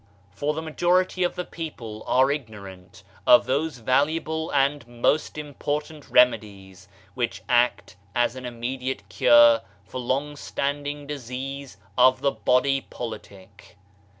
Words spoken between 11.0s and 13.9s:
disease of the body politic.